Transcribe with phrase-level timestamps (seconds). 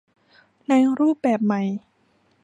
[0.69, 1.61] ในรูปแบบใหม่